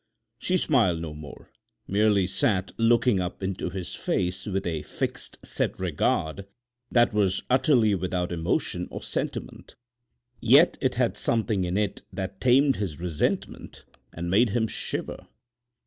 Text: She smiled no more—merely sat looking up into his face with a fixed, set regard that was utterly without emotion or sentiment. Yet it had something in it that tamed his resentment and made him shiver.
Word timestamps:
She 0.39 0.57
smiled 0.57 0.99
no 0.99 1.13
more—merely 1.13 2.25
sat 2.25 2.71
looking 2.79 3.19
up 3.19 3.43
into 3.43 3.69
his 3.69 3.93
face 3.93 4.47
with 4.47 4.65
a 4.65 4.81
fixed, 4.81 5.37
set 5.45 5.79
regard 5.79 6.47
that 6.91 7.13
was 7.13 7.43
utterly 7.51 7.93
without 7.93 8.31
emotion 8.31 8.87
or 8.89 9.03
sentiment. 9.03 9.75
Yet 10.39 10.79
it 10.81 10.95
had 10.95 11.17
something 11.17 11.65
in 11.65 11.77
it 11.77 12.01
that 12.11 12.41
tamed 12.41 12.77
his 12.77 12.99
resentment 12.99 13.85
and 14.11 14.31
made 14.31 14.49
him 14.49 14.65
shiver. 14.67 15.27